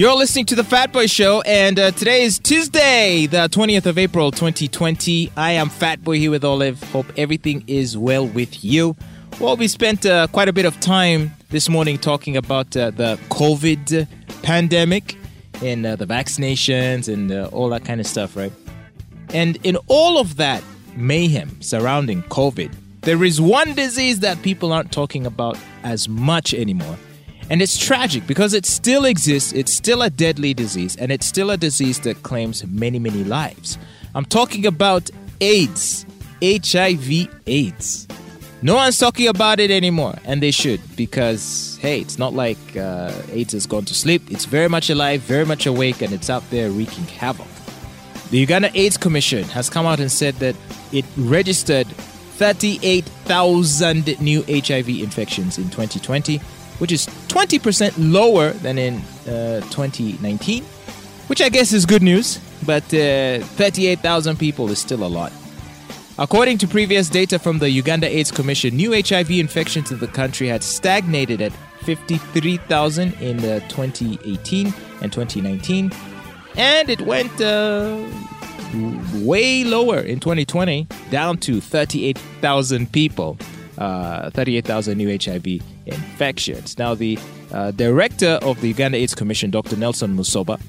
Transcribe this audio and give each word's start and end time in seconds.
You're 0.00 0.16
listening 0.16 0.46
to 0.46 0.54
the 0.54 0.64
Fat 0.64 0.94
Boy 0.94 1.06
Show, 1.06 1.42
and 1.42 1.78
uh, 1.78 1.90
today 1.90 2.22
is 2.22 2.38
Tuesday, 2.38 3.26
the 3.26 3.50
20th 3.50 3.84
of 3.84 3.98
April, 3.98 4.30
2020. 4.30 5.30
I 5.36 5.50
am 5.52 5.68
Fat 5.68 6.02
Boy 6.02 6.16
here 6.16 6.30
with 6.30 6.42
Olive. 6.42 6.82
Hope 6.84 7.04
everything 7.18 7.62
is 7.66 7.98
well 7.98 8.26
with 8.26 8.64
you. 8.64 8.96
Well, 9.38 9.58
we 9.58 9.68
spent 9.68 10.06
uh, 10.06 10.26
quite 10.28 10.48
a 10.48 10.54
bit 10.54 10.64
of 10.64 10.80
time 10.80 11.32
this 11.50 11.68
morning 11.68 11.98
talking 11.98 12.38
about 12.38 12.74
uh, 12.78 12.92
the 12.92 13.18
COVID 13.28 14.08
pandemic 14.42 15.18
and 15.62 15.84
uh, 15.84 15.96
the 15.96 16.06
vaccinations 16.06 17.12
and 17.12 17.30
uh, 17.30 17.50
all 17.52 17.68
that 17.68 17.84
kind 17.84 18.00
of 18.00 18.06
stuff, 18.06 18.38
right? 18.38 18.52
And 19.34 19.58
in 19.66 19.76
all 19.86 20.16
of 20.16 20.36
that 20.36 20.64
mayhem 20.96 21.60
surrounding 21.60 22.22
COVID, 22.22 22.72
there 23.02 23.22
is 23.22 23.38
one 23.38 23.74
disease 23.74 24.20
that 24.20 24.40
people 24.40 24.72
aren't 24.72 24.92
talking 24.92 25.26
about 25.26 25.58
as 25.82 26.08
much 26.08 26.54
anymore. 26.54 26.96
And 27.50 27.60
it's 27.60 27.76
tragic 27.76 28.26
because 28.28 28.54
it 28.54 28.64
still 28.64 29.04
exists, 29.04 29.52
it's 29.52 29.72
still 29.72 30.02
a 30.02 30.08
deadly 30.08 30.54
disease, 30.54 30.94
and 30.94 31.10
it's 31.10 31.26
still 31.26 31.50
a 31.50 31.56
disease 31.56 31.98
that 32.00 32.22
claims 32.22 32.64
many, 32.64 33.00
many 33.00 33.24
lives. 33.24 33.76
I'm 34.14 34.24
talking 34.24 34.66
about 34.66 35.10
AIDS, 35.40 36.06
HIV 36.40 37.28
AIDS. 37.48 38.06
No 38.62 38.76
one's 38.76 38.98
talking 38.98 39.26
about 39.26 39.58
it 39.58 39.72
anymore, 39.72 40.14
and 40.24 40.40
they 40.40 40.52
should 40.52 40.80
because, 40.94 41.76
hey, 41.80 42.00
it's 42.00 42.18
not 42.18 42.34
like 42.34 42.76
uh, 42.76 43.10
AIDS 43.32 43.54
has 43.54 43.66
gone 43.66 43.84
to 43.86 43.94
sleep. 43.94 44.30
It's 44.30 44.44
very 44.44 44.68
much 44.68 44.88
alive, 44.88 45.22
very 45.22 45.44
much 45.44 45.66
awake, 45.66 46.02
and 46.02 46.12
it's 46.12 46.30
out 46.30 46.48
there 46.50 46.70
wreaking 46.70 47.06
havoc. 47.06 47.48
The 48.30 48.38
Uganda 48.38 48.70
AIDS 48.78 48.96
Commission 48.96 49.42
has 49.44 49.68
come 49.68 49.86
out 49.86 49.98
and 49.98 50.12
said 50.12 50.36
that 50.36 50.54
it 50.92 51.04
registered 51.16 51.88
38,000 51.88 54.20
new 54.20 54.44
HIV 54.46 54.88
infections 54.88 55.58
in 55.58 55.64
2020 55.64 56.40
which 56.80 56.92
is 56.92 57.06
20% 57.28 57.92
lower 57.98 58.50
than 58.50 58.78
in 58.78 58.96
uh, 59.28 59.60
2019, 59.70 60.64
which 61.28 61.42
I 61.42 61.48
guess 61.50 61.72
is 61.72 61.86
good 61.86 62.02
news, 62.02 62.40
but 62.66 62.82
uh, 62.92 63.44
38,000 63.56 64.38
people 64.38 64.70
is 64.70 64.78
still 64.78 65.04
a 65.04 65.08
lot. 65.08 65.32
According 66.18 66.58
to 66.58 66.68
previous 66.68 67.08
data 67.08 67.38
from 67.38 67.58
the 67.58 67.70
Uganda 67.70 68.06
AIDS 68.06 68.30
Commission, 68.30 68.76
new 68.76 68.92
HIV 68.92 69.30
infections 69.30 69.92
in 69.92 69.98
the 69.98 70.08
country 70.08 70.48
had 70.48 70.62
stagnated 70.62 71.40
at 71.40 71.52
53,000 71.84 73.14
in 73.20 73.38
uh, 73.38 73.60
2018 73.68 74.74
and 75.02 75.12
2019, 75.12 75.92
and 76.56 76.90
it 76.90 77.00
went 77.02 77.40
uh, 77.40 78.04
way 79.14 79.64
lower 79.64 80.00
in 80.00 80.18
2020, 80.18 80.88
down 81.10 81.36
to 81.38 81.60
38,000 81.60 82.90
people 82.90 83.38
uh, 83.80 84.30
38,000 84.30 84.96
new 84.96 85.08
HIV 85.08 85.62
infections. 85.86 86.78
Now, 86.78 86.94
the 86.94 87.18
uh, 87.52 87.70
director 87.72 88.38
of 88.42 88.60
the 88.60 88.68
Uganda 88.68 88.98
AIDS 88.98 89.14
Commission, 89.14 89.50
Dr. 89.50 89.76
Nelson 89.76 90.16
Musoba, 90.16 90.60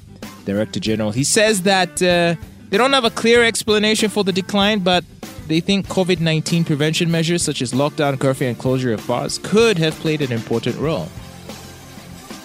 Director 0.46 0.80
General, 0.80 1.12
he 1.12 1.24
says 1.24 1.64
that 1.64 2.02
uh, 2.02 2.36
they 2.70 2.78
don't 2.78 2.94
have 2.94 3.06
a 3.06 3.12
clear 3.12 3.44
explanation 3.44 4.10
for 4.10 4.24
the 4.24 4.32
decline, 4.32 4.80
but 4.80 5.04
they 5.48 5.60
think 5.60 5.88
COVID 5.88 6.20
19 6.22 6.64
prevention 6.64 7.12
measures 7.12 7.44
such 7.44 7.62
as 7.62 7.74
lockdown, 7.74 8.20
curfew, 8.20 8.48
and 8.48 8.58
closure 8.58 8.94
of 8.94 9.06
bars 9.06 9.38
could 9.40 9.78
have 9.78 9.94
played 9.96 10.22
an 10.22 10.32
important 10.32 10.78
role. 10.78 11.10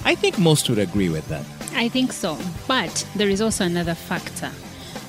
I 0.05 0.14
think 0.14 0.39
most 0.39 0.69
would 0.69 0.78
agree 0.78 1.08
with 1.08 1.27
that. 1.28 1.45
I 1.75 1.89
think 1.89 2.12
so. 2.12 2.39
But 2.67 3.06
there 3.14 3.28
is 3.28 3.41
also 3.41 3.64
another 3.64 3.95
factor 3.95 4.51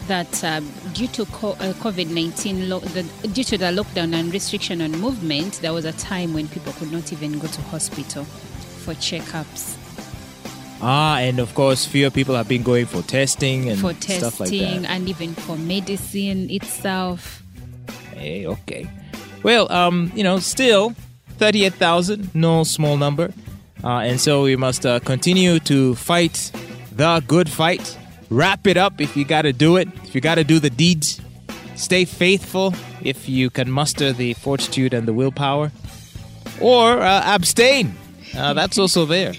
that 0.07 0.43
uh, 0.43 0.61
due 0.93 1.07
to 1.07 1.23
uh, 1.23 1.25
COVID 1.25 2.09
19, 2.09 3.33
due 3.33 3.43
to 3.43 3.57
the 3.57 3.65
lockdown 3.65 4.13
and 4.13 4.33
restriction 4.33 4.81
on 4.81 4.91
movement, 4.91 5.59
there 5.61 5.73
was 5.73 5.85
a 5.85 5.93
time 5.93 6.33
when 6.33 6.47
people 6.47 6.73
could 6.73 6.91
not 6.91 7.11
even 7.13 7.39
go 7.39 7.47
to 7.47 7.61
hospital 7.63 8.23
for 8.23 8.93
checkups. 8.95 9.77
Ah, 10.81 11.17
and 11.17 11.39
of 11.39 11.53
course, 11.55 11.85
fewer 11.85 12.09
people 12.11 12.35
have 12.35 12.47
been 12.47 12.63
going 12.63 12.85
for 12.85 13.01
testing 13.01 13.69
and 13.69 13.79
for 13.79 13.93
testing 13.93 14.19
stuff 14.19 14.39
like 14.39 14.49
that. 14.51 14.85
and 14.89 15.09
even 15.09 15.33
for 15.33 15.57
medicine 15.57 16.49
itself. 16.51 17.41
Hey, 18.13 18.45
okay. 18.45 18.87
Well, 19.43 19.71
um, 19.71 20.11
you 20.15 20.23
know, 20.23 20.39
still 20.39 20.93
38,000, 21.37 22.33
no 22.35 22.63
small 22.63 22.97
number. 22.97 23.33
Uh, 23.83 23.99
and 23.99 24.19
so 24.19 24.43
we 24.43 24.55
must 24.55 24.85
uh, 24.85 24.99
continue 24.99 25.59
to 25.59 25.95
fight 25.95 26.51
the 26.91 27.23
good 27.27 27.49
fight 27.49 27.97
Wrap 28.29 28.67
it 28.67 28.77
up 28.77 28.99
if 28.99 29.15
you 29.15 29.23
got 29.23 29.43
to 29.43 29.53
do 29.53 29.77
it. 29.77 29.87
If 30.03 30.13
you 30.13 30.21
got 30.21 30.35
to 30.35 30.43
do 30.43 30.59
the 30.59 30.69
deeds, 30.69 31.21
stay 31.75 32.05
faithful 32.05 32.73
if 33.01 33.29
you 33.29 33.49
can 33.49 33.71
muster 33.71 34.11
the 34.11 34.33
fortitude 34.33 34.93
and 34.93 35.07
the 35.07 35.13
willpower, 35.13 35.71
or 36.59 37.01
uh, 37.01 37.21
abstain. 37.23 37.95
Uh, 38.35 38.53
that's 38.53 38.77
also 38.77 39.05
there. 39.05 39.33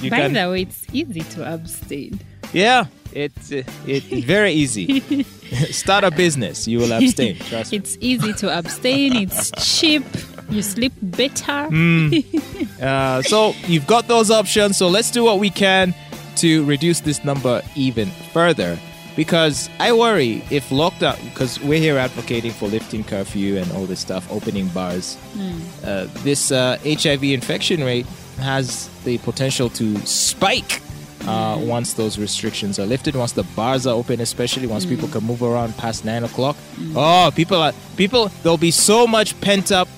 You 0.00 0.10
By 0.10 0.16
can, 0.18 0.32
the 0.32 0.50
way, 0.50 0.62
it's 0.62 0.84
easy 0.92 1.20
to 1.20 1.54
abstain. 1.54 2.20
Yeah, 2.52 2.86
it's 3.12 3.52
uh, 3.52 3.62
it, 3.86 4.02
very 4.24 4.52
easy. 4.52 5.22
Start 5.70 6.02
a 6.02 6.10
business, 6.10 6.66
you 6.66 6.78
will 6.78 6.92
abstain. 6.92 7.36
Trust 7.36 7.72
it's 7.72 7.96
easy 8.00 8.32
to 8.32 8.58
abstain. 8.58 9.14
It's 9.14 9.52
cheap. 9.58 10.04
You 10.50 10.62
sleep 10.62 10.92
better. 11.00 11.68
Mm. 11.70 12.48
Uh, 12.82 13.22
so 13.22 13.54
you've 13.68 13.86
got 13.86 14.08
those 14.08 14.28
options. 14.28 14.76
So 14.76 14.88
let's 14.88 15.12
do 15.12 15.22
what 15.22 15.38
we 15.38 15.50
can 15.50 15.94
to 16.36 16.64
reduce 16.64 17.00
this 17.00 17.24
number 17.24 17.62
even 17.74 18.08
further 18.32 18.78
because 19.16 19.68
I 19.78 19.92
worry 19.92 20.42
if 20.50 20.70
lockdown, 20.70 21.22
because 21.24 21.60
we're 21.60 21.78
here 21.78 21.98
advocating 21.98 22.52
for 22.52 22.68
lifting 22.68 23.04
curfew 23.04 23.58
and 23.58 23.70
all 23.72 23.86
this 23.86 24.00
stuff, 24.00 24.30
opening 24.30 24.68
bars, 24.68 25.16
mm. 25.34 25.60
uh, 25.84 26.06
this 26.22 26.50
uh, 26.50 26.78
HIV 26.84 27.24
infection 27.24 27.84
rate 27.84 28.06
has 28.38 28.88
the 29.04 29.18
potential 29.18 29.68
to 29.70 29.96
spike 29.98 30.80
uh, 31.22 31.56
mm. 31.56 31.66
once 31.66 31.94
those 31.94 32.18
restrictions 32.18 32.78
are 32.78 32.86
lifted, 32.86 33.14
once 33.14 33.32
the 33.32 33.44
bars 33.54 33.86
are 33.86 33.94
open, 33.94 34.20
especially 34.20 34.66
once 34.66 34.86
mm. 34.86 34.90
people 34.90 35.08
can 35.08 35.24
move 35.24 35.42
around 35.42 35.76
past 35.76 36.04
nine 36.04 36.24
o'clock. 36.24 36.56
Hmm. 36.56 36.96
Oh, 36.96 37.30
people 37.34 37.58
are 37.58 37.72
people. 37.96 38.28
There'll 38.42 38.58
be 38.58 38.70
so 38.70 39.06
much 39.06 39.38
pent 39.40 39.70
up. 39.70 39.88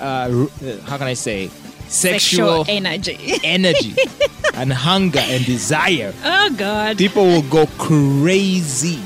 Uh, 0.00 0.46
how 0.86 0.96
can 0.96 1.06
I 1.06 1.14
say? 1.14 1.50
Sexual, 1.88 2.64
sexual 2.64 2.64
energy, 2.68 3.40
energy 3.42 3.96
and 4.54 4.72
hunger 4.72 5.20
and 5.20 5.44
desire. 5.44 6.12
Oh 6.24 6.50
God! 6.56 6.98
People 6.98 7.24
will 7.24 7.42
go 7.42 7.66
crazy. 7.78 8.98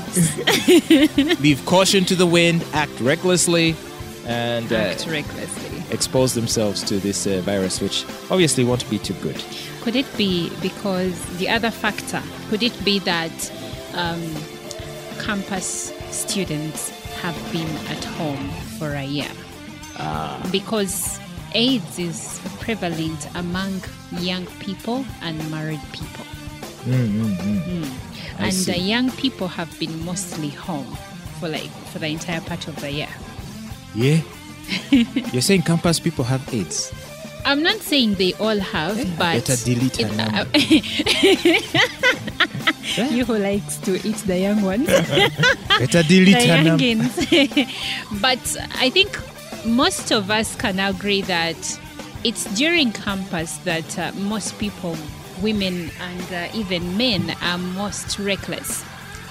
Leave 1.41 1.65
caution 1.65 2.05
to 2.05 2.15
the 2.15 2.25
wind, 2.25 2.65
act 2.73 2.99
recklessly, 2.99 3.75
and 4.25 4.71
uh, 4.71 4.75
act 4.75 5.07
recklessly. 5.07 5.83
Expose 5.91 6.33
themselves 6.33 6.83
to 6.83 6.97
this 6.97 7.27
uh, 7.27 7.41
virus, 7.41 7.79
which 7.81 8.05
obviously 8.31 8.63
won't 8.63 8.89
be 8.89 8.97
too 8.97 9.13
good. 9.15 9.43
Could 9.81 9.95
it 9.95 10.07
be 10.17 10.51
because 10.61 11.23
the 11.37 11.47
other 11.49 11.69
factor? 11.69 12.21
Could 12.49 12.63
it 12.63 12.73
be 12.83 12.99
that 12.99 13.51
um, 13.93 14.21
campus 15.19 15.93
students 16.09 16.89
have 17.21 17.35
been 17.51 17.69
at 17.87 18.03
home 18.03 18.49
for 18.79 18.93
a 18.93 19.03
year? 19.03 19.29
Uh, 19.97 20.51
because 20.51 21.19
AIDS 21.55 21.97
is 21.97 22.39
prevalent 22.59 23.27
among 23.33 23.81
young 24.19 24.45
people 24.59 25.03
and 25.21 25.37
married 25.49 25.79
people. 25.93 26.25
Mm, 26.83 27.07
mm, 27.07 27.37
mm. 27.37 27.63
Mm. 27.63 27.89
And 28.39 28.51
the 28.51 28.77
young 28.77 29.09
people 29.11 29.47
have 29.47 29.79
been 29.79 30.03
mostly 30.05 30.49
home 30.49 30.97
for 31.39 31.47
like 31.47 31.69
for 31.91 31.99
the 31.99 32.07
entire 32.07 32.41
part 32.41 32.67
of 32.67 32.75
the 32.81 32.91
year. 32.91 33.07
Yeah. 33.95 34.19
You're 34.91 35.41
saying 35.41 35.61
campus 35.61 35.97
people 35.99 36.25
have 36.25 36.53
AIDS? 36.53 36.91
I'm 37.45 37.63
not 37.63 37.77
saying 37.77 38.15
they 38.15 38.33
all 38.33 38.59
have, 38.59 38.97
yeah, 38.97 39.05
but 39.17 39.47
better 39.47 39.55
delete 39.63 39.95
her 39.97 40.13
number. 40.15 40.49
you 43.13 43.23
who 43.23 43.37
likes 43.37 43.77
to 43.77 43.95
eat 44.05 44.17
the 44.25 44.39
young 44.39 44.61
ones. 44.63 44.87
better 44.87 46.03
delete 46.03 46.39
the 46.39 46.47
her 46.47 46.63
number. 46.63 46.97
but 48.19 48.57
I 48.75 48.89
think 48.89 49.17
most 49.65 50.11
of 50.11 50.29
us 50.29 50.55
can 50.55 50.79
agree 50.79 51.21
that 51.23 51.79
it's 52.23 52.45
during 52.55 52.91
campus 52.91 53.57
that 53.59 53.99
uh, 53.99 54.11
most 54.13 54.57
people, 54.59 54.97
women 55.41 55.91
and 55.99 56.33
uh, 56.33 56.57
even 56.57 56.97
men, 56.97 57.35
are 57.41 57.57
most 57.57 58.19
reckless 58.19 58.83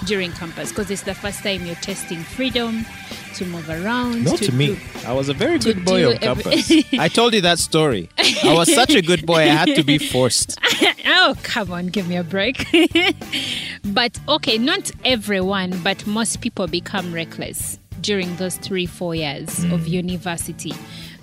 during 0.05 0.31
campus 0.33 0.69
because 0.69 0.91
it's 0.91 1.03
the 1.03 1.13
first 1.15 1.41
time 1.41 1.65
you're 1.65 1.75
testing 1.75 2.19
freedom 2.19 2.85
to 3.33 3.45
move 3.45 3.69
around. 3.69 4.23
Not 4.23 4.37
to, 4.37 4.45
to 4.45 4.51
me. 4.53 4.67
Do, 4.67 4.79
I 5.05 5.13
was 5.13 5.29
a 5.29 5.33
very 5.33 5.57
good 5.57 5.83
boy 5.83 6.09
on 6.09 6.17
campus. 6.17 6.71
I 6.93 7.07
told 7.07 7.33
you 7.33 7.41
that 7.41 7.59
story. 7.59 8.09
I 8.17 8.53
was 8.53 8.73
such 8.73 8.91
a 8.91 9.01
good 9.01 9.25
boy, 9.25 9.41
I 9.41 9.45
had 9.45 9.75
to 9.75 9.83
be 9.83 9.97
forced. 9.97 10.57
oh, 11.05 11.35
come 11.43 11.71
on, 11.71 11.87
give 11.87 12.07
me 12.07 12.17
a 12.17 12.23
break. 12.23 12.65
but 13.85 14.19
okay, 14.27 14.57
not 14.57 14.91
everyone, 15.03 15.79
but 15.83 16.05
most 16.05 16.41
people 16.41 16.67
become 16.67 17.13
reckless 17.13 17.79
during 18.05 18.35
those 18.37 18.57
three, 18.57 18.85
four 18.85 19.15
years 19.15 19.49
mm. 19.65 19.73
of 19.73 19.87
university. 19.87 20.73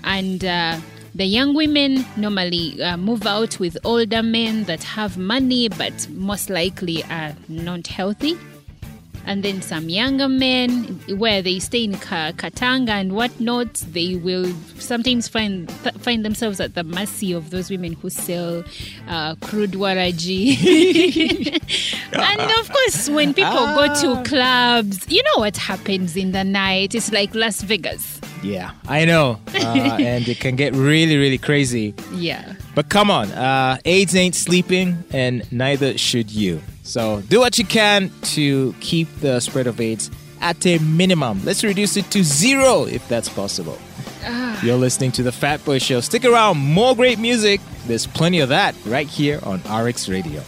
And 0.04 0.44
uh, 0.44 0.78
the 1.14 1.24
young 1.24 1.54
women 1.54 2.04
normally 2.16 2.82
uh, 2.82 2.96
move 2.96 3.26
out 3.26 3.58
with 3.60 3.76
older 3.84 4.22
men 4.22 4.64
that 4.64 4.82
have 4.82 5.16
money 5.16 5.68
but 5.68 6.08
most 6.10 6.50
likely 6.50 7.04
are 7.04 7.34
not 7.48 7.86
healthy. 7.86 8.36
and 9.24 9.42
then 9.42 9.62
some 9.62 9.88
younger 9.88 10.28
men 10.28 11.00
where 11.16 11.42
they 11.42 11.58
stay 11.58 11.84
in 11.84 11.92
Katanga 11.94 12.90
and 12.90 13.12
whatnot. 13.12 13.74
They 13.74 14.16
will 14.16 14.52
sometimes 14.78 15.28
find 15.28 15.68
th- 15.82 15.94
find 15.96 16.24
themselves 16.24 16.60
at 16.60 16.74
the 16.74 16.82
mercy 16.82 17.32
of 17.32 17.50
those 17.50 17.70
women 17.70 17.92
who 17.92 18.10
sell 18.10 18.64
uh, 19.08 19.34
crude 19.36 19.72
waragi. 19.72 20.58
and 22.14 22.40
of 22.40 22.70
course, 22.70 23.08
when 23.08 23.34
people 23.34 23.66
go 23.74 23.94
to 24.00 24.22
clubs, 24.28 25.10
you 25.10 25.22
know 25.22 25.40
what 25.40 25.56
happens 25.56 26.16
in 26.16 26.32
the 26.32 26.44
night. 26.44 26.94
It's 26.94 27.12
like 27.12 27.34
Las 27.34 27.62
Vegas. 27.62 28.20
Yeah, 28.42 28.72
I 28.88 29.04
know. 29.04 29.38
Uh, 29.54 29.96
and 30.00 30.26
it 30.26 30.40
can 30.40 30.56
get 30.56 30.74
really, 30.74 31.16
really 31.16 31.38
crazy. 31.38 31.94
Yeah. 32.12 32.54
But 32.74 32.88
come 32.88 33.10
on, 33.10 33.30
uh, 33.32 33.78
AIDS 33.84 34.16
ain't 34.16 34.34
sleeping, 34.34 35.04
and 35.12 35.50
neither 35.52 35.96
should 35.96 36.30
you. 36.30 36.60
So 36.82 37.22
do 37.28 37.40
what 37.40 37.58
you 37.58 37.64
can 37.64 38.10
to 38.34 38.74
keep 38.80 39.08
the 39.20 39.40
spread 39.40 39.66
of 39.66 39.80
AIDS 39.80 40.10
at 40.40 40.66
a 40.66 40.78
minimum. 40.78 41.44
Let's 41.44 41.62
reduce 41.62 41.96
it 41.96 42.10
to 42.10 42.24
zero 42.24 42.84
if 42.84 43.06
that's 43.08 43.28
possible. 43.28 43.78
You're 44.62 44.76
listening 44.76 45.12
to 45.12 45.22
The 45.22 45.32
Fat 45.32 45.64
Boy 45.64 45.78
Show. 45.78 46.00
Stick 46.00 46.24
around, 46.24 46.58
more 46.58 46.94
great 46.94 47.18
music. 47.18 47.60
There's 47.86 48.06
plenty 48.06 48.40
of 48.40 48.48
that 48.50 48.74
right 48.86 49.08
here 49.08 49.40
on 49.42 49.60
RX 49.62 50.08
Radio. 50.08 50.42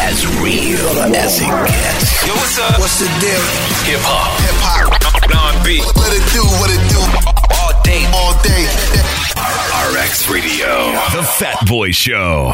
As 0.00 0.26
real 0.40 0.88
as 1.14 1.40
it 1.40 1.46
gets. 1.46 2.26
Yo, 2.26 2.32
what's 2.34 2.58
up? 2.58 2.80
What's 2.80 2.98
the 2.98 3.06
deal? 3.20 3.44
Hip 3.86 4.00
hop. 4.02 4.40
Hip 4.40 4.58
hop. 4.64 4.88
Non-beat. 5.30 5.84
What 5.94 6.12
it 6.12 6.24
do? 6.32 6.42
What 6.58 6.70
it 6.72 6.82
do? 6.90 7.00
All 7.60 7.72
day. 7.82 8.04
All 8.12 8.34
day. 8.42 8.64
RX 9.94 10.28
Radio. 10.30 10.92
The 11.14 11.22
Fat 11.22 11.66
Boy 11.66 11.92
Show. 11.92 12.52